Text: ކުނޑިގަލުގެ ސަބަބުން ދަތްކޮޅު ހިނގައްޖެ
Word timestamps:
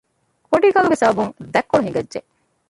ކުނޑިގަލުގެ 0.49 0.97
ސަބަބުން 1.01 1.31
ދަތްކޮޅު 1.53 1.81
ހިނގައްޖެ 1.85 2.19